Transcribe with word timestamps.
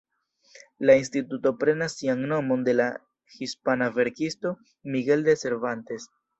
La 0.89 0.95
instituto 1.01 1.51
prenas 1.63 1.97
sian 1.99 2.25
nomon 2.33 2.65
de 2.69 2.75
la 2.79 2.89
hispana 3.39 3.93
verkisto 4.01 4.57
Miguel 4.97 5.27
de 5.33 5.41
Cervantes. 5.47 6.13